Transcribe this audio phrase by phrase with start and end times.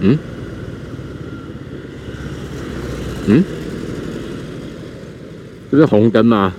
[0.00, 0.18] 嗯？
[3.28, 3.44] 嗯？
[5.70, 6.54] 这是红灯吗？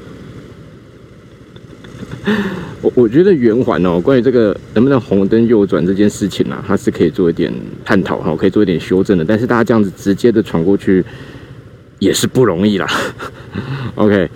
[2.81, 7.51] 我我觉得圆环哦，关于这个能不能红灯右转这件事情啊，它是可以做一点
[7.83, 9.25] 探讨哈，可以做一点修正的。
[9.25, 11.03] 但是大家这样子直接的闯过去
[11.99, 12.85] 也是不容易啦。
[13.95, 14.29] OK，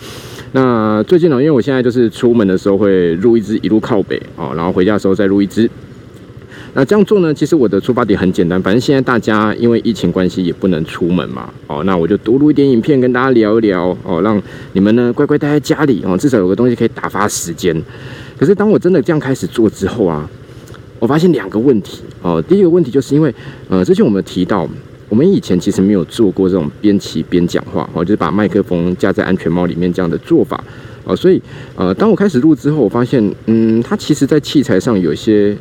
[0.53, 5.69] 那最近呢，因为我现在就是出门的时候会录一支一路靠北哦，然后回家的时候再录一支。
[6.73, 7.33] 那这样做呢？
[7.33, 14.41] 其实我的出发点很简单，反正现在大家因为疫情关系也不能出门嘛，哦，那我就多录一点影片跟大家聊一聊，哦，让
[14.71, 17.75] 你们呢乖乖待在家里，哦，至少有个东西可以打发时间。
[18.39, 20.29] 可是当我真的这样开始做之后啊，
[20.97, 23.35] 我发现两个问题，哦，第一个问题就是因为，
[23.67, 24.65] 呃，之前我们提到，
[25.09, 30.63] 我们以前其实没有做过这种边骑边讲话，哦，就是把麦克风架在安全帽里面这样的做法，
[31.03, 31.41] 哦，所以，
[31.75, 35.53] 呃，当我开始录之后，我发现，嗯，它其实在器材上有一些。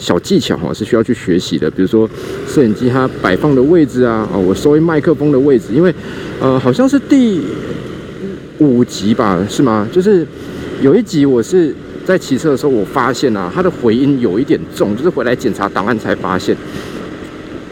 [0.00, 2.08] 小技巧哈是需要去学习的，比如说
[2.48, 5.94] 摄影机它摆放的位置啊，啊，我收音麦克风的位置，因为
[6.40, 7.42] 呃好像是第
[8.58, 9.86] 五集吧，是吗？
[9.92, 10.26] 就是
[10.80, 11.74] 有一集我是
[12.06, 16.56] 在骑车的时候，我发现啊它的回音有一点重，就是回来检查档案才发现，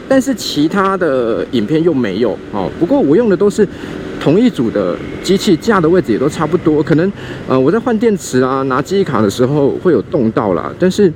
[0.07, 2.69] 但是其他的影片又没有哦。
[2.79, 3.67] 不过我用的都是
[4.21, 7.11] 同一组的机器架的位置也都差不多，可能
[7.47, 11.11] 呃我在换电池啊拿记忆卡的时候会有动到啦，但是。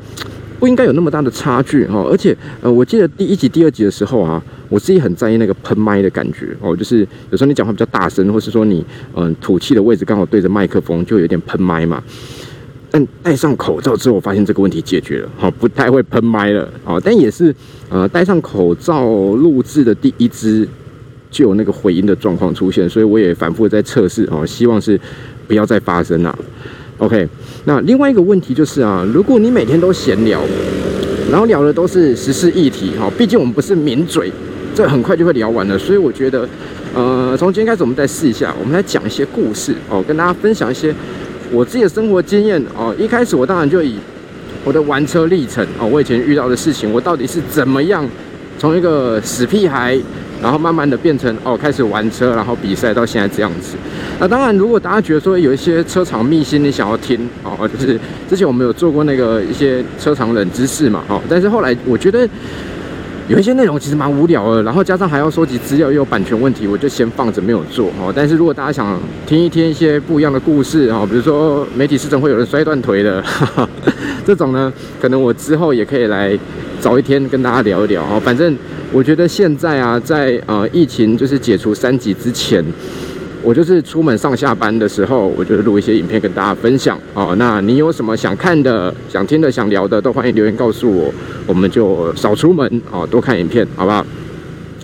[0.64, 8.82] 不应该有那么大的差距哈，而且呃，我记得第一集、第二集的时候啊，我自己很在意那个喷麦的感觉哦，就是有时候你讲话比较大声，或是说你
[9.14, 12.02] 嗯吐气的位置刚好对着麦克风，就有点喷麦嘛。
[12.90, 17.54] 但戴上口罩之后，我发现这个问题解决了，好，不太会喷麦了，好，但也是
[17.90, 20.66] 呃戴上口罩录制的第一支
[21.30, 24.98] 就有那个回音的状况出现，所以我也反复在测试哦，希望是
[25.46, 26.40] 不要再发生了。
[27.00, 27.28] OK，
[27.66, 30.40] 那另外一个问题就是啊，如果你每天都闲聊，
[31.30, 34.32] 然后聊的都是时事议题，哈，毕竟我们不是名嘴，
[34.76, 35.78] 这很快就会聊完了。
[35.78, 36.48] 所以我觉得，
[36.94, 40.94] 呃，从今天开始我们再试一下，我们来讲一些故事哦，跟大家分享一些
[41.52, 42.96] 我自己的生活经验哦。
[42.98, 43.96] 一开始我当然就以
[44.64, 48.08] 我的玩车历程哦，我以前遇到的事情，我到底是怎么样
[48.60, 50.00] 从一个死屁孩。
[50.44, 53.78] 然后慢慢的变成哦，开始玩车，然后比赛到现在这样子。
[54.20, 57.98] 那当然，如果大家觉得说有一些车厂秘辛你想要听哦，就是
[58.30, 62.28] 之前我们有做过那个一些车厂冷知识嘛，哦，但是后来我觉得
[63.30, 68.12] 有一些内容其实蛮无聊的，然后加上还要收集资料又有版权问题，我就先放着没有做哦。
[68.14, 73.24] 但是如果大家想听一听一些不一样的故事哦，比如说媒体市场会有人摔断腿的
[74.28, 74.72] 这种呢，
[75.02, 76.38] 可能我之后也可以来
[76.84, 78.54] 找一天跟大家聊一聊哦，反正。
[78.92, 82.64] 我觉得现在啊，在呃疫情就是解除三级之前，
[83.42, 87.34] 我就是出门上下班的时候，我就录一些影片跟大家分享哦。
[87.40, 91.12] 那你有什么想看的、想听的、想聊的，都欢迎留言告诉我，
[91.48, 94.06] 我们就少出门哦，多看影片，好不好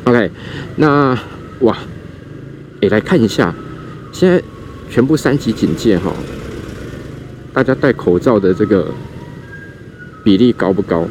[0.06, 0.31] ？OK，
[0.78, 1.16] 那
[1.60, 1.78] 哇，
[2.80, 3.54] 也来看一下，
[4.12, 4.42] 现在
[4.90, 6.12] 全部三级警戒哈，
[7.54, 8.88] 大家戴口罩的这个
[10.24, 11.06] 比例高不高？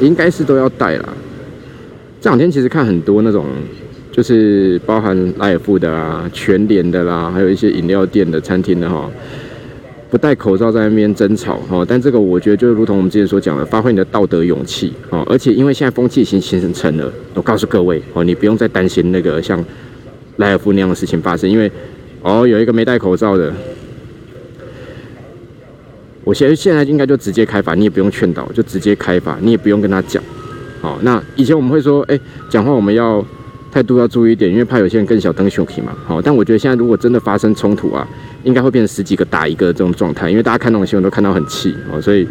[0.00, 1.08] 应该是都要戴啦。
[2.20, 3.46] 这两天其实看很多那种，
[4.10, 9.10] 就是包含莱尔富的啦、全联的啦，还有一些饮料店的、餐厅的哈，
[10.10, 11.84] 不戴口罩在那边争吵哈。
[11.86, 15.22] 但这个我觉得就如同我们之前所讲的，发挥你的道德勇气哦。
[15.28, 19.62] 而且因为现在风气已经形成了，我告诉各位哦，你不用再担心那个像
[20.36, 21.70] 莱尔富那样的事情发生，因为
[22.22, 23.52] 哦有一个没戴口罩的。
[26.24, 30.22] 我现在现在应该就直接开罚，你也不用劝导，就直接开罚，你也不用跟他讲。
[30.80, 32.18] 好，那以前我们会说，哎，
[32.48, 33.24] 讲话我们要
[33.70, 35.92] 态度要注意一点，因为怕有些人更小灯熊皮嘛。
[36.06, 38.06] 好，但我觉得现在如果真的发生冲突啊，
[38.42, 42.26] 应该会变成十几个打一个这种状态，因为大家看那种新闻都看到很气哦，所以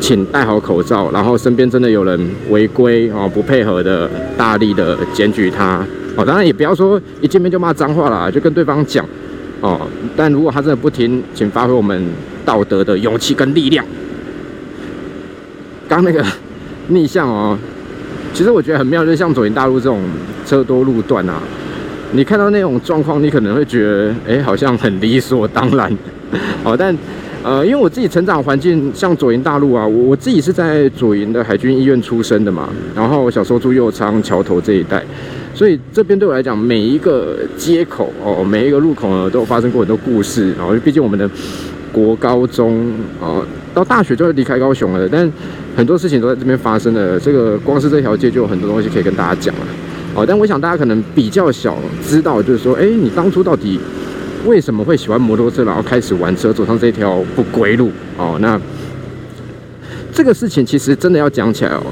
[0.00, 2.18] 请戴好口罩，然后身边真的有人
[2.50, 5.86] 违规哦不配合的，大力的检举他。
[6.16, 9.06] 哦，当然也不要说一见面就骂脏话啦，就跟对方讲
[9.60, 9.80] 哦。
[10.16, 12.02] 但如果他真的不听，请发挥我们。
[12.44, 13.84] 道德的勇气跟力量。
[15.88, 16.24] 刚那个
[16.88, 17.56] 逆向哦，
[18.32, 20.00] 其实我觉得很妙，就是像左营大陆这种
[20.46, 21.40] 车多路段啊，
[22.12, 25.90] 你看到那种状况，你可能会觉得，哎，好像很理所当然。
[26.64, 26.96] 哦，但
[27.42, 35.02] 呃，因为我自己成长环境像左营大陆啊，我我自己是在左营的海军医院出生的嘛，然后小时候住右昌桥头这一带，
[35.54, 40.54] 所以这边对我来讲，每一个街口哦，每一个路口呢，都有发生过很多故事。
[40.58, 41.28] 然后，毕竟我们的。
[41.94, 42.90] 国高中
[43.22, 43.38] 啊，
[43.72, 45.32] 到大学就会离开高雄了，但
[45.76, 47.20] 很多事情都在这边发生了。
[47.20, 49.60] 这个光是这条街就有很多东西可以跟大家讲了。
[50.16, 53.78] 哦，但我想大家可能比较小知道，就是说，哎，你当初到底
[54.44, 57.92] 为什么会喜欢摩托车，然后开始玩车，走上这条不归路？
[58.18, 58.60] 哦，那
[60.12, 61.82] 这个事情其实真的要讲起来哦。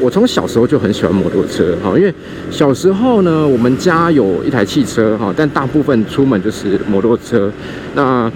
[0.00, 2.12] 我从小时候就很喜欢摩托车哈，因为
[2.50, 7.48] 小时候呢，我们家有一台汽车哈，但大部分出门就是摩托车。
[7.94, 8.30] 那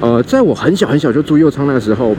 [0.00, 2.14] 呃，在我很小很小就住右仓那个时候，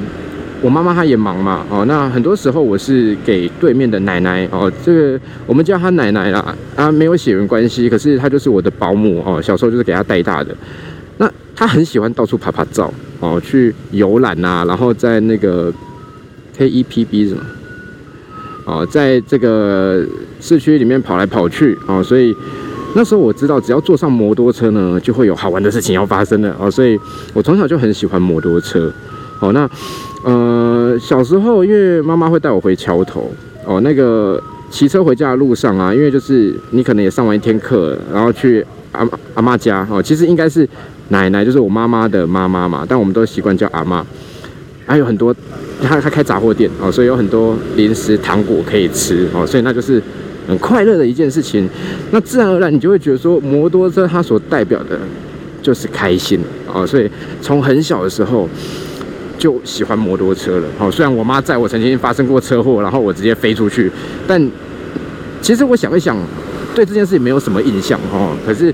[0.62, 10.54] 我妈妈她也忙嘛哦，那很多时候我是给对面的奶奶哦，这个我们叫她奶奶啦，啊没有血缘关系，可是她就是我的保姆哦，小时候就是给她带大的。
[11.18, 15.72] 那她很喜欢到处拍拍照哦，去游览呐，然后在那个
[16.58, 17.42] K E P B 什么。
[18.66, 20.06] 哦，在这个
[20.40, 22.36] 市区里面跑来跑去哦，所以
[22.96, 27.00] 那时候我知道，只要坐上摩托车呢，就会有好玩的事情要发生的哦，所以
[27.34, 28.92] 我从小就很喜欢摩托车。
[29.40, 29.70] 哦，那
[30.24, 33.32] 呃小时候因为妈妈会带我回桥头
[33.66, 40.68] 哦，那个骑车回家的路上啊，因为就是你可能也上完一天课，然后去阿阿妈家哦，其实应该是
[41.10, 44.06] 奶奶，就是我妈妈的妈妈嘛，但我们都习惯叫阿妈。
[44.86, 45.34] 还有很多，
[45.84, 50.02] 他他开杂货店哦，所以有很多零食糖果可以吃哦，所以那就是
[50.50, 51.70] 很快乐的一件事情。
[52.12, 55.00] 那自然而然你就会觉得说，摩托车它所代表的
[55.62, 57.10] 就是开心哦，所以
[57.42, 58.50] 从很小的时候
[59.38, 60.92] 就喜欢摩托车了哦。
[60.92, 63.92] 虽然我妈在我曾经发生过车祸，然后我直接飞出去，
[64.28, 64.52] 但
[65.42, 66.18] 其实我想一想，
[66.74, 68.36] 对这件事情没有什么印象哦。
[68.46, 68.74] 可是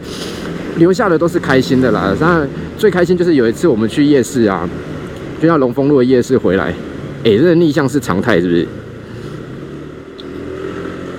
[0.78, 2.16] 留下的都是开心的啦。
[2.20, 4.68] 那最开心就是有一次我们去夜市啊。
[5.38, 6.74] 就像龙丰路的夜市回来，
[7.26, 8.66] 哎，这个逆向是常态，是不是？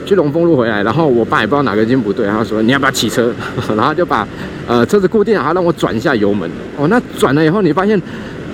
[0.07, 3.31] 去龙丰路回来，然后我爸也不知道哪根筋不对，他说你要不要骑车？
[3.77, 4.27] 然后就把
[4.67, 6.49] 呃车子固定，然后让我转一下油门。
[6.79, 8.01] 哦，那转了以后，你发现，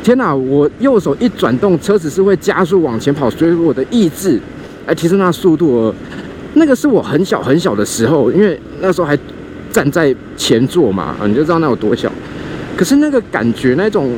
[0.02, 0.34] 天哪！
[0.34, 4.40] 我右手一转动，车子是会加速往前跑，所以我的意志
[4.86, 5.94] 来提升它的速度。
[6.54, 9.16] 那个是我很小很小的时候，因为那时候还
[9.70, 12.10] 站在前座嘛，你就知道那有多小。
[12.74, 14.10] 可是那个感觉，那种。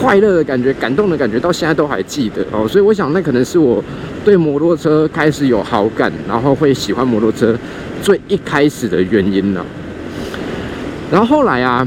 [0.00, 2.68] 快乐的感觉，感动的感觉，到现在都还记得哦。
[2.68, 3.82] 所以我想，那可能是我
[4.24, 7.58] 对摩托车开始有好感，然后会喜欢摩托车
[8.00, 9.66] 最一开始的原因了。
[11.10, 11.86] 然后后来啊，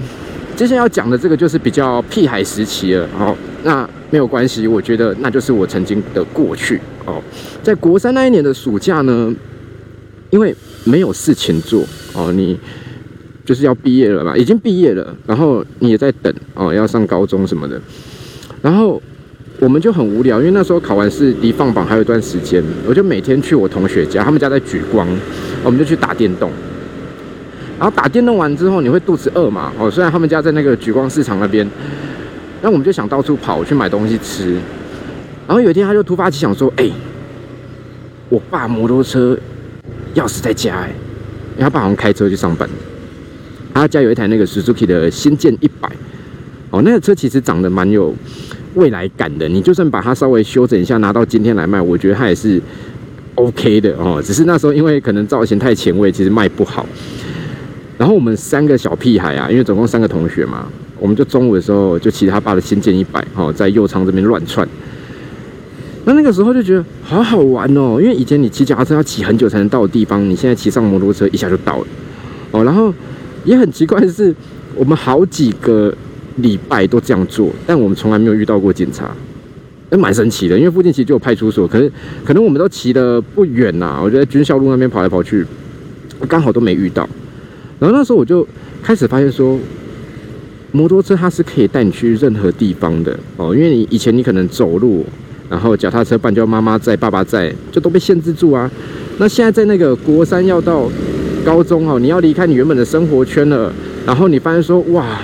[0.57, 3.33] 接下来要讲的这个就是比较屁孩时期了哦。
[3.63, 7.21] 那没有关系，我觉得那就是我曾经的过去哦。
[7.63, 9.33] 在国三那一年的暑假呢，
[10.31, 10.53] 因为
[10.83, 12.59] 没有事情做哦，你。
[13.51, 17.77] 就是要毕业了嘛，已经毕业了，然后你也在等哦，要上高中什么的，
[18.62, 19.01] 然后
[19.59, 25.06] 我们就很无聊，因为那时候考完试离放榜还有一段时间，我就每天去我同学家，他们家在举光，
[25.65, 26.50] 我们就去打电动，
[27.77, 31.69] 然后打电动完之后你会肚子饿嘛，哦，虽然他们家在那个举光市场那边，
[32.62, 34.54] 那我们就想到处跑去买东西吃，
[35.45, 36.89] 然后有一天他就突发奇想说，哎，
[38.30, 39.38] 我爸摩托车
[40.15, 40.88] 钥匙在家，哎，
[41.57, 42.69] 因为他爸好像开车去上班。
[43.73, 45.89] 他家有一台那个 Suzuki 的新建一百，
[46.69, 48.13] 哦，那个车其实长得蛮有
[48.75, 49.47] 未来感的。
[49.47, 52.62] 你就算把它稍微修整一下，拿到今天来卖，我觉得它也是
[53.35, 54.21] OK 的哦。
[54.23, 56.85] 只是那时候因为可能造型太前卫，其实卖不好。
[57.97, 60.68] 然后我们三个小屁孩啊，因为总共三个同学嘛，
[61.00, 64.68] 我们就中午的时候就骑他爸的新建一百，哦，在右仓这边乱窜。
[66.03, 71.88] 那那个时候就觉得好好玩哦，因为以前你骑脚踏车要骑很久才能到的地方，你现在骑上摩托车一下就到了
[72.51, 72.94] 哦，然后。
[73.43, 74.33] 也很奇怪的是，
[74.75, 75.93] 我们好几个
[76.38, 79.11] 礼拜都这样做，但我们从来没有遇到过警察，
[79.89, 80.57] 那蛮神奇的。
[80.57, 81.91] 因为附近其实就有派出所，可是
[82.23, 83.99] 可能我们都骑的不远呐。
[84.01, 85.45] 我觉得军校路那边跑来跑去，
[86.27, 87.07] 刚好都没遇到。
[87.80, 88.47] 然后那时候我就
[88.83, 89.59] 开始发现说，
[90.71, 93.56] 摩托车它是可以带你去任何地方的哦。
[93.56, 95.06] 因为你以前你可能走路，
[95.49, 98.69] 然后脚踏车半叫妈妈在、爸爸在，就都被限制住啊。
[99.18, 100.89] 那现在在那个国三要到。
[101.44, 103.71] 高中哦，你要离开你原本的生活圈了，
[104.06, 105.19] 然后你发现说哇，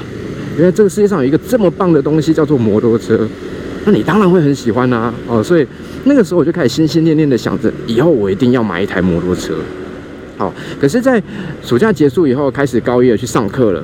[0.58, 3.28] 原来这个世界上有一个这么棒的东西叫做摩托车，
[3.86, 5.66] 那你当然会很喜欢呐哦，所以
[6.06, 9.56] 那个时候我就开始心心念念的想着，以后我一定要买一台摩托车。
[10.38, 11.22] 好，可是，在
[11.64, 13.84] 暑假结束以后，开始高一了去上课了，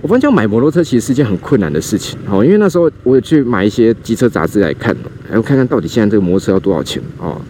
[0.00, 4.96] 我发现买摩托车其实是一件很困难的事情哦，因为那时候我去买一些机车杂志来看，
[5.28, 7.40] 然后看看到底现在这个摩托车要多少钱哦。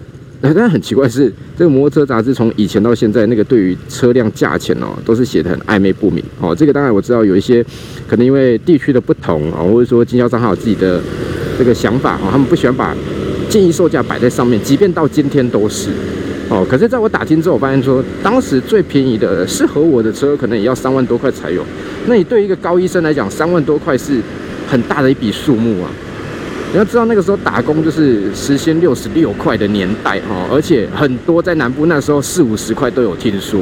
[0.42, 6.52] 但是很奇怪是，这个摩托车杂志从以前到现在，那个对于车辆价钱哦，都是写的很暧昧不明哦。
[6.52, 7.64] 这个当然我知道有一些
[8.08, 11.00] 可能因为地区的不同啊，或者说经销商还有自己的
[11.56, 12.92] 这个想法哦，他们不喜欢把
[13.48, 15.90] 建议售价摆在上面，即便到今天都是
[16.48, 16.66] 哦。
[16.68, 21.64] 可是在我打听之后，我发现说，当时最便宜的适合我的车，可能也要三万多块才有。
[22.06, 24.20] 那你对一个高医生来讲，三万多块是
[24.66, 25.90] 很大的一笔数目啊。
[26.72, 33.60] 你要知道那个时候打工就是时薪六十六块的年代哈，而且很多在南部那时候四五十块都有听说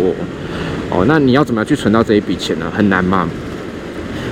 [0.90, 1.04] 哦。
[1.08, 2.70] 那你要怎么样去存到这一笔钱呢？
[2.72, 3.28] 很难嘛。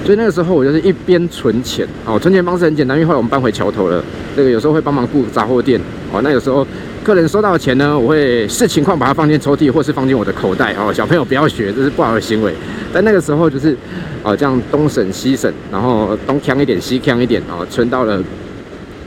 [0.04, 4.00] 所以那个时候我就是一边存钱哦，存钱方式很简单，因为后来我们搬回桥头了，
[4.36, 5.80] 这个有时候会帮忙雇杂货店
[6.12, 6.20] 哦。
[6.22, 6.64] 那有时候
[7.02, 10.94] 客人收到钱呢，我会视情况把它放进抽屉，或是放进我的口袋哦。
[10.94, 12.54] 小朋友不要学，这是不好的行为。
[12.92, 13.76] 但那个时候就是
[14.22, 18.22] 哦，这样东省西省，然后东强一点西强一点哦，存到了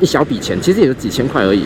[0.01, 1.63] 一小笔钱，其实也就几千块而已。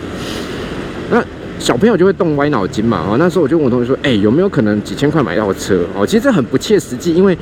[1.10, 1.24] 那
[1.58, 3.16] 小朋友就会动歪脑筋嘛哦。
[3.18, 6.06] 那时候我就问我同学说，哎，有没有可能几千块买到车哦？
[6.06, 7.36] 其实这很不切实际，因为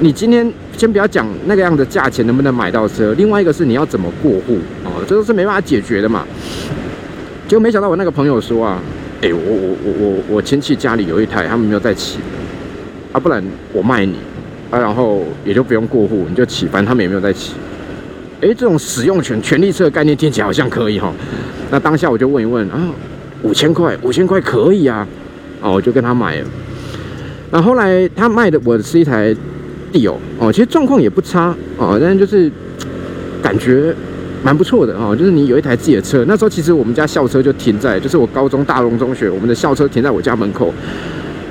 [0.00, 0.52] 你今天。
[0.76, 6.26] 先不要讲那个样的价钱能不能买到车，另外一个是你要怎么过户哦，这都是没办法解决的嘛。
[7.46, 8.82] 结果没想到我那个朋友说啊，
[9.22, 12.18] 哎，我我我我我亲戚家里有一台，他们没有在骑，
[13.12, 13.40] 啊，不然
[13.72, 14.16] 我卖你
[14.68, 17.52] 啊，然后也就不用过户，你就骑，反正他们也没有在骑。
[18.40, 21.12] 哎，这种使用权权利车的概念听起来好像可以哈。
[21.70, 22.88] 那当下我就问一问啊，
[23.42, 25.06] 五千块，五千块可以啊，
[25.60, 26.46] 哦，我就跟他买了。
[27.50, 29.34] 那后来他卖的我是一台。
[29.94, 32.50] 地哦哦，其实状况也不差哦，但是就是
[33.40, 33.94] 感觉
[34.42, 35.14] 蛮不错的哦。
[35.14, 40.74] 就是你有一台自己的车，那时候其实我们家校车就停在，就是我高中大龙中学，我们的校车停在我家门口。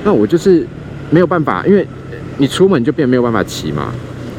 [0.03, 0.67] 那我就是
[1.09, 1.87] 没有办法，因为
[2.35, 3.93] 你出门就变没有办法骑嘛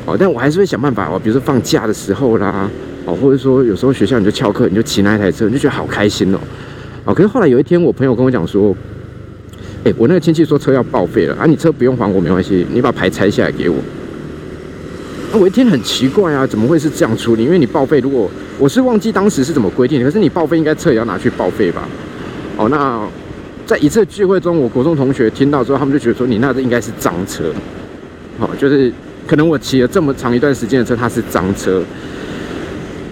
[0.06, 2.70] 哦，但我还是会想办法哦，比如说放假的时候啦
[3.06, 6.38] 哦，或者说有时候学校你就翘课，你就骑那一台车，你就觉得好开心哦
[7.04, 7.14] 哦。
[7.14, 8.75] 可是后来有一天，我朋友跟我讲说。
[9.87, 13.76] 哎，我那个亲戚说车要报废了啊，你车不用还我没关系，你把牌拆下来给我。
[15.30, 17.44] 那我一听很奇怪啊，怎么会是这样处理？
[17.44, 21.87] 因为你报废，如果我是忘记当时是怎么规定的，可是你报废应该车也要拿去报废吧？
[22.56, 23.06] 哦，那
[23.66, 27.52] 在一次聚会中，我国中同学听到之后，他们就觉得说你那应该是脏车，
[28.40, 28.90] 哦，就是
[29.26, 31.83] 可能我骑了这么长一段时间的车，它是脏车。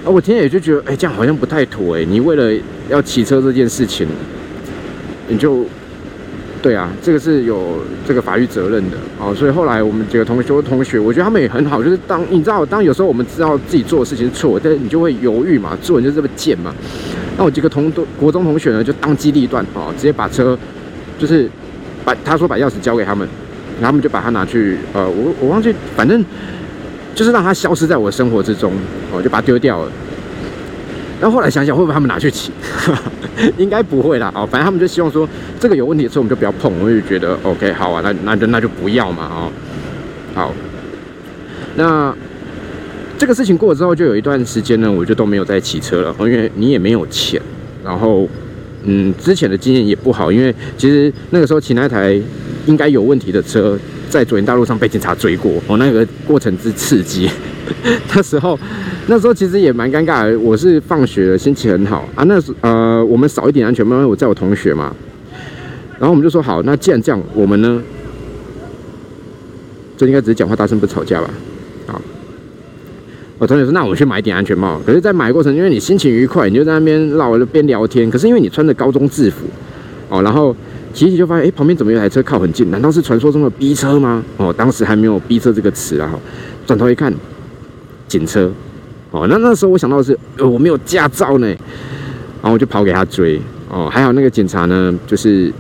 [0.05, 2.53] 啊，我听也就觉得，哎，这样好像不太妥哎，你为了
[2.89, 4.07] 要骑车这件事情，
[5.29, 5.65] 你就。
[6.63, 16.73] 对啊，这个是有这个法律责任的哦，所以后来我们几个同学同学，我觉得他们也很好，就是当你知道，当有时候我们知道自己做的事情是错，但是你就会犹豫嘛，做人就这么贱嘛。
[17.37, 20.57] 那我几个同国中同学呢，就当机立断哦，直接把车
[21.19, 21.51] 就是
[22.05, 23.27] 把他说把钥匙交给他们，
[23.83, 26.25] 他们就把它拿去呃，我我忘记，反正
[27.15, 28.73] 就是让它消失在我生活之中，
[29.13, 29.91] 哦，就把它丢掉了。
[31.21, 32.51] 然后后来想想，会不会他们拿去骑？
[33.57, 34.33] 应该不会啦。
[34.35, 35.29] 哦，反正他们就希望说，
[35.61, 36.73] 这个有问题的车我们就不要碰。
[36.81, 39.31] 我就觉得 OK，好啊，那那就那就不要嘛。
[39.31, 39.53] 哦，
[40.35, 40.53] 好。
[41.77, 42.15] 那
[43.17, 47.41] 这个事情过了之后，就有一段时间呢，我就都没有再骑车了，因为你也没有钱。
[47.85, 48.29] 然后，
[48.83, 52.21] 嗯，之前的经验也不好，因为其实那个时候骑那台
[52.67, 53.79] 应该有问题的车，
[54.09, 57.29] 在左营大路上被警察追过，哦，那个过程之刺激。
[58.15, 58.59] 那时候，
[59.07, 60.39] 那时候其实也蛮尴尬的。
[60.39, 62.23] 我是放学了，心情很好啊。
[62.25, 64.95] 那时呃，我们少一点安全帽，因为我在我同学嘛。
[65.99, 67.81] 然后我们就说好，那既然这样，我们呢，
[69.97, 71.31] 这应该只是讲话大声，不吵架吧？
[71.87, 72.03] 好，
[73.39, 74.81] 我同学说，那我去买一点安全帽。
[74.85, 78.11] 可是，在买的过程，因为你心情愉快，你就在那边唠边聊天。
[78.11, 79.47] 可是因为你穿着高中制服
[80.09, 80.55] 哦，然后
[80.93, 82.71] 骑骑就发现，哎，旁边怎么有台车靠很近？
[82.71, 84.23] 难道是传说中的逼车吗？
[84.37, 86.11] 哦，当时还没有逼车这个词啊。
[86.67, 87.13] 转头一看。
[88.09, 88.53] 警车，
[89.11, 95.51] 哦，那那时候我想到的是，呃，我没有驾照呢，然后我就跑给他追，哦，还好那个警察呢，就是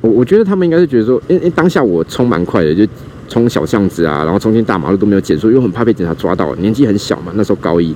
[0.00, 2.84] 我我觉得他们应该是觉得说，因为当下我冲蛮快的，就
[3.28, 7.94] 冲小巷子啊，然后冲进大马路都没有减速，因为很怕被警察抓到，年纪很小嘛，那时候高一，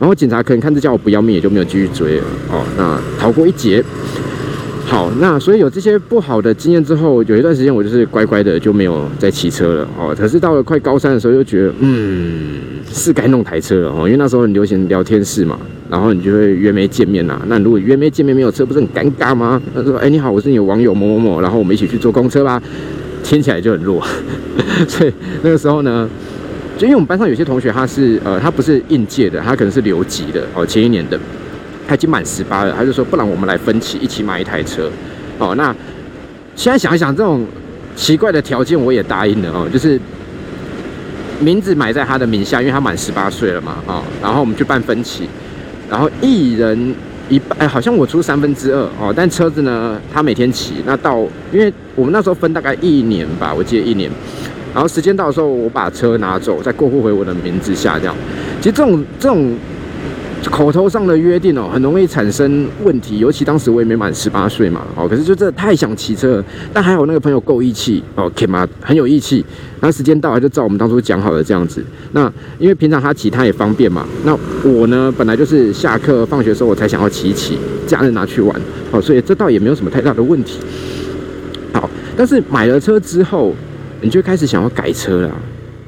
[0.00, 3.84] 然后警察可能看这家伙不要命，也就没有继续追了，哦，那逃过一劫。
[4.90, 10.16] 好，那所以有这些不好的经验之后，有一段时间我就是乖乖的就没有再骑车了哦。
[10.18, 12.58] 可是到了快高三的时候，又觉得嗯
[12.90, 15.58] 是该弄台车了哦，因为那时候很流行聊天室嘛，
[15.90, 17.38] 然后你就会约妹见面呐。
[17.48, 19.60] 那如果约妹见面没有车，不是很尴尬吗？
[19.74, 22.60] 他说：“哎，你好，我是你的网友某某某，然后我们一起去坐公车吧。”
[23.22, 24.02] 听起来就很弱，
[24.88, 26.08] 所以那个时候呢，
[26.78, 31.20] 就因为我们班上有些同学他是呃他不是应届的，他可能是留级的哦，前一年的。
[31.88, 34.90] 他已经满十八了，他就说：“不然我们来分期，一起买一台车。”
[35.38, 35.74] 哦，那
[36.54, 37.46] 现在想一想，这种
[37.96, 39.98] 奇怪的条件我也答应了哦，就是
[41.40, 45.26] 名字买在他的名下，因为他满十八岁了嘛，哦，然后我们去办分期，
[45.88, 46.94] 然后一人
[47.30, 54.10] 一半，哎，好像我出三分之二哦，但车子呢，他每天骑，那到因为我们那时候分大概一年吧，我记得一年，
[54.74, 58.14] 然后时间到的时候，我把车拿走，再过户回我的名字下，这样，
[58.60, 59.56] 其实这种这种。
[60.50, 68.66] 口头上的约定哦，很容易产生问题，尤其当时我也没满十八岁嘛，哦，可是就真的太想骑车了，但还好那个朋友够义气哦，可以吗？
[68.80, 69.44] 很有义气，
[69.80, 71.84] 那时间到了就照我们当初讲好的这样子。
[72.12, 80.60] 那因为平常他骑他也方便嘛，那我呢本来就是下课放学的时候我才想要骑一骑，假日拿去玩，哦，所以这倒也没有什么太大的问题。
[81.72, 83.54] 好，但是买了车之后，
[84.00, 85.30] 你就开始想要改车了。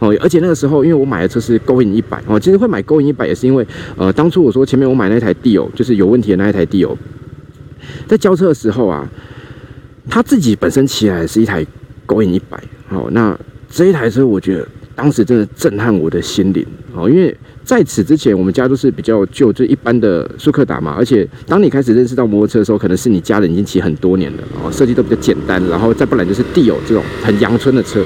[0.01, 3.65] 哦，而且那个时候因为我买的车是勾引一百哦，其实会买勾引一百也是因为
[3.97, 6.97] 呃，当初我说前面我买那台 Dio 就是有问题的那一台 Dio，
[8.09, 9.09] 在交车的时候啊，
[10.09, 11.65] 他自己本身骑来是一台
[12.05, 13.39] 勾引一百，哦，那
[13.71, 14.67] 这一台车我觉得
[14.97, 17.37] 当时真的震撼我的心灵哦，因为。
[17.63, 20.93] 在此之前，我们家都是比较旧，就一般的速克达嘛。
[20.99, 25.65] 而且，当你开始认识到摩托车的时候，可能是你家人已经骑很多年了，哦，设计都比较简单。
[25.69, 28.03] 然后再不然就是地友这种很阳春的车。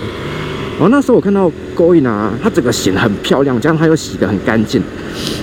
[0.75, 4.83] 然后那时候我看到 Going 啊，它整个型很漂亮，加上它又洗得很干净。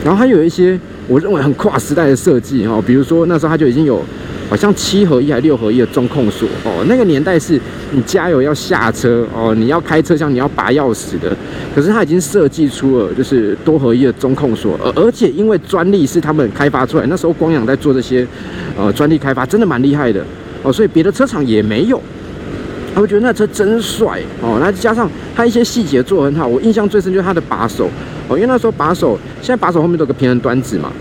[0.04, 4.04] 然后还有一些我认为很跨时代的设计哦，比如说那时候它就已经有。
[4.50, 7.58] 好像七合一还六合一的中控锁哦，那个年代是
[7.92, 11.34] 你加油要下车哦，你要开车厢你要拔钥匙的。
[11.74, 18.28] 可是它已经设计出了就是多合一的中控锁，而而且因为专利是他们开发出来，那时候光阳在做这些
[18.78, 20.22] 呃专利开发，真的蛮厉害的
[20.64, 21.98] 哦，所以别的车厂也没有。
[22.96, 27.90] 我觉得那车真帅哦，那加上它一些细节做得很好，我印象最深就是它的把手
[28.28, 30.92] 哦，因为那时候把手现在把手后面都有个平衡端子嘛。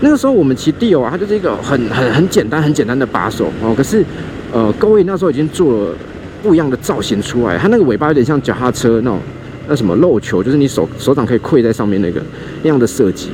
[0.00, 3.74] 那个时候我们骑 D 哦，它就是一个很很很简单很简单的把手哦。
[3.74, 4.04] 可是，
[4.52, 5.94] 呃，各位那时候已经做了
[6.42, 9.18] 不一样的造型出来，它那个尾巴有点像脚踏车那种，
[9.66, 12.20] 那什么漏球，就是你手手掌可以跪在上面那个
[12.62, 13.30] 那样的设计。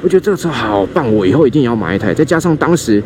[0.00, 2.14] 我觉得这个车好棒，我以后一定要买一台。
[2.14, 3.02] 再加上当时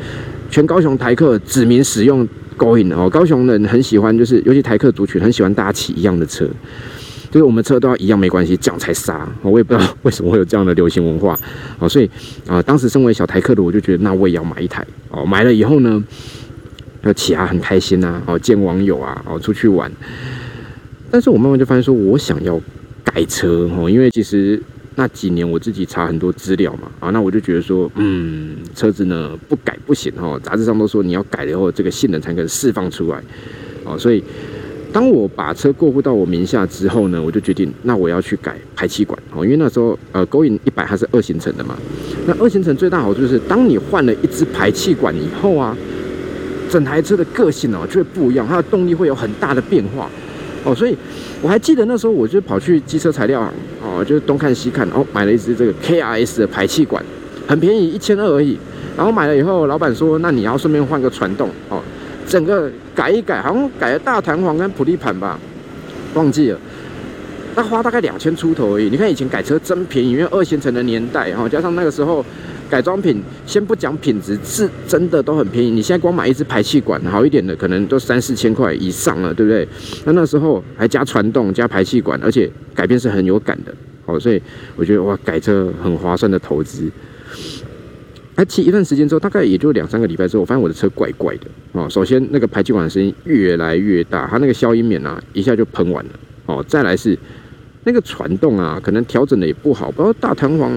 [0.49, 6.49] 全高雄台客指名使用 Going 哦，高雄人很喜欢，就是尤其台客族群很喜欢大家骑一样的车。
[7.31, 9.27] 就是我们车都要一样没关系，这样才杀。
[9.41, 11.39] 我也不知道 为什么会有这样的流行文化，
[11.79, 12.11] 哦，所以
[12.47, 15.25] 啊，当时身为小台客的我就觉得，那我也要买一台哦。
[15.25, 16.05] 买了以后呢，
[17.05, 19.91] 要骑啊，很开心呐，哦，见网友啊，哦，出去玩。
[21.11, 22.61] 但是我慢慢就发现说，我想要
[23.03, 24.63] 改车哦，因为其实
[24.95, 33.23] 那几年我自己查很多资料嘛，啊，那我就觉得说，嗯，车子呢不改不行哦，杂志上都说你要改了以后，这个性能才可以释放出来，
[33.85, 34.23] 哦，所以。
[34.93, 41.75] 当我把车过户到我名下之后呢，我就决定，那我要去改排气管哦，因为那时候呃，勾引一百它是二行程的嘛。
[42.27, 45.75] 那二行程最大好处就是，当你换了一支排气管以后啊，
[46.69, 50.11] 整台车的个性哦就会不一样，它的动力会有很大的变化
[50.63, 50.75] 哦。
[50.75, 50.95] 所以
[51.41, 53.51] 我还记得那时候，我就跑去机车材料行
[53.93, 57.05] 哦，就是东看西看，哦，买了一支这个 KRS 的排气管，
[57.47, 58.57] 很便宜，一千二而已。
[58.97, 61.81] 然后买了以后，老板说，那你要顺便换个传动哦。
[62.27, 65.39] 整个改一改，好像改了大弹簧跟普利盘吧，
[66.15, 66.59] 忘记了。
[67.55, 68.89] 那花大概两千出头而已。
[68.89, 72.25] 你看以前改车真便宜，因为二线城的年代哈，加上那个时候
[72.73, 75.69] 改装品，先不讲品质，是真的都很便宜。
[75.69, 79.69] 你现在光买一支排气管好一点的，可能都三四千块以上了，对不对？
[80.07, 83.75] 那那时候还加传动加排气管，而且改变是很有感的。
[84.07, 84.41] 好，所以
[84.75, 86.91] 我觉得哇，改车很划算的投资。
[88.35, 91.87] 还骑一段时间之后，大概也就两三个礼拜之后，我发现我的车怪怪的哦。
[91.91, 96.11] 首先，那个排气管的声音越来越大，它那个消音棉啊，一下就喷完了
[96.47, 96.65] 哦。
[96.67, 97.19] 再来是
[97.85, 100.73] 那个传动啊，可能调整的也不好，不知道大弹簧，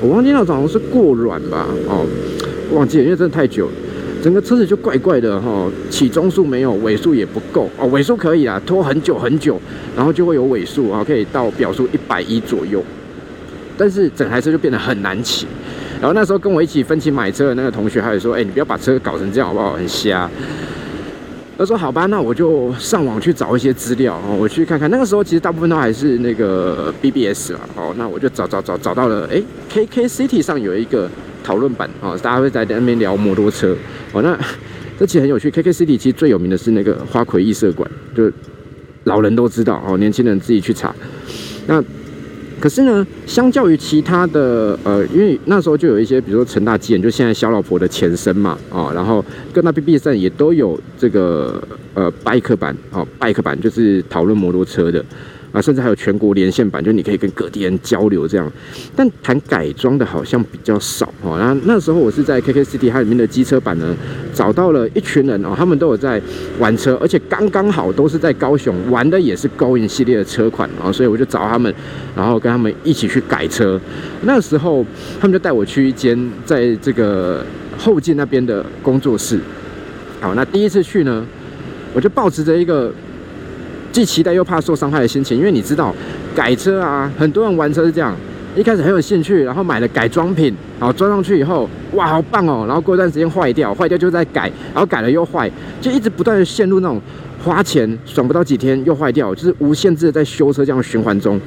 [0.00, 2.06] 我忘记那好像是过软吧哦，
[2.72, 3.72] 忘记了，因为真的太久了，
[4.22, 5.70] 整个车子就怪怪的哈。
[5.90, 9.60] 起中速没有，尾速也不够哦，尾速可以啊，拖很久很久，
[9.94, 12.82] 然后就会有尾速啊，可以到表速一百一左右，
[13.76, 15.46] 但是整台车就变得很难骑。
[16.00, 19.74] 然后那时候跟我一起分期买车的那个同学，还有说：“哎，你不要把车搞成这样好不好？
[19.74, 20.30] 很瞎。”
[21.60, 24.90] 他说：“好吧，那我就上网去找一些资料哦，我去看看。
[24.90, 31.06] 那个时候其实大部分都还是那个 BBS 啦，哦，那我就找找找找到了，哎，KK City 上有一个
[31.44, 33.76] 讨论版哦，大家会在那边聊摩托车
[34.12, 34.22] 哦。
[34.22, 34.34] 那
[34.98, 38.32] 这其实很有趣，KK City 其实最有名的是那个花魁艺社馆，就
[39.04, 40.96] 老人都知道哦，年轻人自己去查。
[41.66, 41.84] 那
[42.60, 51.60] 可是呢，相较于其他的，呃，因为那时候就有一些，比如说陈大基，就现在小老婆的前身嘛，啊，然后各大 B B 站也都有这个
[51.94, 55.02] 呃拜克版，哦，拜克版就是讨论摩托车的。
[55.52, 58.50] 啊，甚至还有全国连线版，就你可以跟各地人交流这样。
[58.94, 61.36] 但谈改装的好像比较少哦。
[61.38, 63.96] 然后那时候我是在 KKCity 它里面的机车版呢，
[64.32, 66.20] 找到了一群人哦，他们都有在
[66.58, 71.74] 玩车，而且刚刚好都是在高雄玩的，也是高音系列的车款啊，所以我就找他们，
[72.14, 73.80] 然后跟他们一起去改车。
[74.22, 74.86] 那时候
[75.20, 77.44] 他们就带我去一间在这个
[77.76, 79.40] 后进那边的工作室。
[80.20, 81.26] 好，那第一次去呢，
[81.92, 82.92] 我就保持着一个。
[83.92, 85.94] 既期待又怕受伤害的心情，因为你知道
[86.34, 88.16] 改车啊，很多人玩车是这样，
[88.54, 95.50] 一开始很有兴趣，然后买了改装品，然后装上去以后，哇，好棒哦，然后过一段时间坏掉，坏掉就在改，然后改了又坏，
[95.80, 97.00] 就一直不断的陷入那种
[97.44, 101.40] 花钱爽不到几天又坏掉，就是无限制的在修车这样循环中。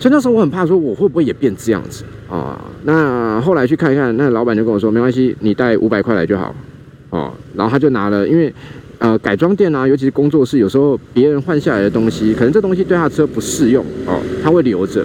[0.00, 2.60] 所以那时候我很怕说，我会不会也变这样子啊？
[2.84, 6.54] 那后来去看一看，那老板就跟我说，没关系，你带五百块来就好，
[7.10, 8.52] 哦，然后他就拿了，因为。
[8.98, 15.04] 呃改装店啊，尤其是工作室，有时候别人换下来的东西，可能这东西对他车不适用哦，他会留着，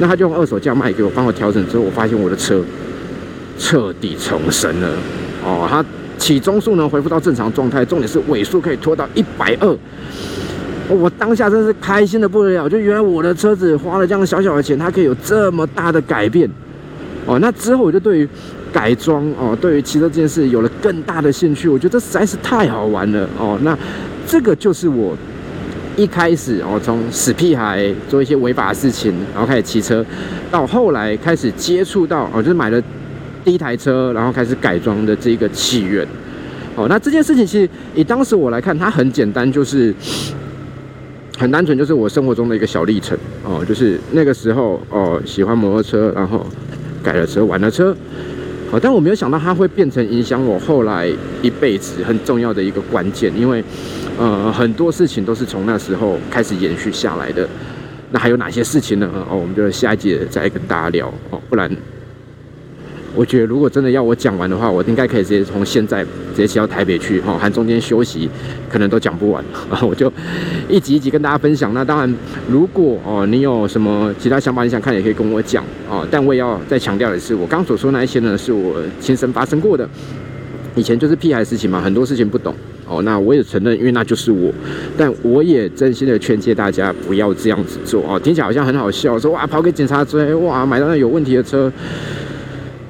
[0.00, 2.62] 那他就用二手价卖给我，帮我调整之后，我发现我的车
[3.58, 4.88] 彻底重生了
[5.44, 5.84] 哦，它
[6.18, 9.76] 起中速呢恢复到正常状态，重点是尾数可以拖到一百二。
[10.88, 16.48] 我当下真是开心的不得了，就原来我的车子花了这样小小的钱，它可以有这么大的改变
[17.26, 17.38] 哦。
[17.40, 18.28] 那之后我就对于
[18.72, 21.68] 改装哦，对于骑车这件事有了更大的兴趣。
[21.68, 23.58] 我觉得这实在是太好玩了哦。
[23.62, 23.76] 那
[24.26, 25.16] 这个就是我
[25.96, 30.04] 一开始哦，从死屁孩做一些违法的事情，然后开始骑车，
[30.50, 32.82] 到后来开始接触到哦，就是买了
[33.44, 36.06] 第一台车，然后开始改装的这个起源。
[36.74, 39.94] 哦，那这件事情其实以当时我来看，它很简单，就是。
[41.38, 46.46] 很单纯，就是我生活中的一个小历程哦，就是那个时候哦，喜欢摩托车，然后
[47.02, 47.96] 改了车，玩了车，
[48.72, 51.06] 好，但我没有想到它会变成影响我后来
[51.42, 53.62] 一辈子很重要的一个关键，因为
[54.18, 57.46] 呃很多事情都是从那时候开始延续下来的。
[58.10, 59.10] 那还有哪些事情呢？
[59.28, 61.70] 哦，我们就下一集再跟大家聊哦，不然。
[63.14, 68.28] 我觉得如果真的要我讲完的话，我应该可以直接从现在直接骑到台北去，哈，含中间休息，
[68.70, 69.44] 可能都讲不完。
[69.70, 70.10] 然 后我就
[70.68, 71.74] 一集一集跟大家分享。
[71.74, 72.14] 那当然，
[72.48, 76.06] 如果哦你有什么其他想法，你想看也可以跟我讲哦。
[76.10, 79.88] 但我也要再强调的是，我刚所说那一些呢，是我亲身发生过的。
[80.74, 82.54] 以前就是屁孩事情嘛，很多事情不懂
[82.88, 83.02] 哦。
[83.02, 84.50] 那我也承认，因为那就是我。
[84.96, 88.18] 但我也真心的劝诫大家不要这样子做哦。
[88.18, 91.70] 听起来好像很好笑，说哇跑给警察追，哇买到那有问题的车。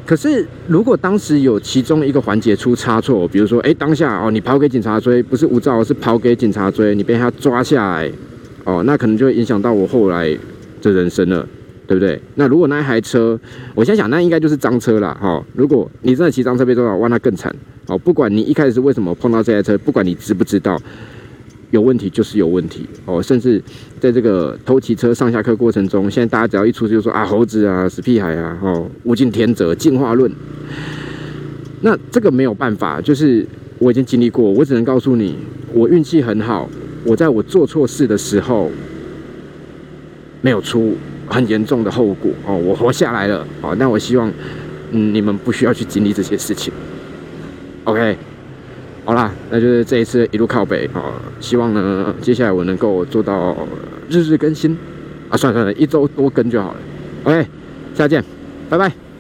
[0.05, 8.11] 可是，如果当时有其中一个环节出差错，比如说，哎，当下哦，你跑给警察追，不是无照，是跑给警察追，你被他抓下来，
[8.65, 10.37] 哦，那可能就会影响到我后来
[10.83, 11.47] 的人生了，
[11.87, 12.21] 对不对？
[12.35, 13.38] 那如果那一台车，
[13.75, 15.43] 我先想，那应该就是赃车了，哈。
[15.55, 17.55] 如果你真的骑赃车被抓到，哇，那更惨，
[17.87, 20.77] 哦，不管你一开始为什么碰到这台车，不管你知不知道。
[21.73, 22.87] 有问题就是有问题。
[23.05, 23.61] 哦，甚至
[23.99, 30.31] 在这个偷骑车上下课过程中，现在大家只要一出去就说啊猴子啊死屁孩啊哦物竞天择进化论，
[31.81, 33.45] 那这个没有办法，就是
[33.81, 35.35] 我已经经历过，我只能告诉你，
[35.73, 36.69] 我运气很好，
[37.05, 38.71] 我在我做错事的时候
[40.41, 40.95] 没有出
[41.27, 42.31] 很严重的后果。
[42.47, 44.31] 哦，我活下来了哦，那我希望
[44.93, 46.73] 嗯你们不需要去经历这些事情
[47.85, 48.17] ，OK。
[49.05, 53.57] 好啦，那就是这一次一路靠北啊，希望呢，接下来我能够做到
[54.09, 54.79] 日日更新
[55.29, 56.77] 啊，算了算了，一周多更就好了。
[57.25, 57.47] OK，
[57.95, 58.25] 下次见，
[58.71, 59.12] 拜拜。